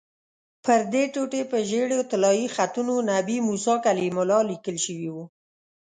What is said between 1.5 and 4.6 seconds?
په ژېړو طلایي خطونو 'نبي موسی کلیم الله'